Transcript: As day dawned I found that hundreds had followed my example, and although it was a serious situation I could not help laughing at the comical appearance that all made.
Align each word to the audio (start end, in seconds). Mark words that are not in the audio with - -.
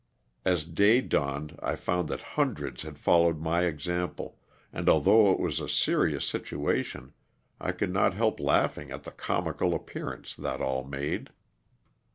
As 0.43 0.65
day 0.65 0.99
dawned 0.99 1.59
I 1.61 1.75
found 1.75 2.07
that 2.07 2.21
hundreds 2.33 2.81
had 2.81 2.97
followed 2.97 3.39
my 3.39 3.65
example, 3.65 4.39
and 4.73 4.89
although 4.89 5.31
it 5.31 5.39
was 5.39 5.59
a 5.59 5.69
serious 5.69 6.25
situation 6.25 7.13
I 7.59 7.71
could 7.71 7.93
not 7.93 8.15
help 8.15 8.39
laughing 8.39 8.89
at 8.89 9.03
the 9.03 9.11
comical 9.11 9.75
appearance 9.75 10.33
that 10.37 10.59
all 10.59 10.83
made. 10.83 11.29